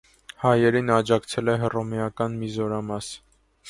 Հայերին 0.43 0.89
աջակցել 0.95 1.53
է 1.55 1.57
հռոմեական 1.67 2.43
մի 2.43 2.53
զորամաս։ 2.59 3.17